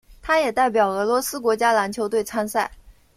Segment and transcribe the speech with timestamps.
[0.19, 2.71] 他也代表俄罗斯国家篮球队参赛。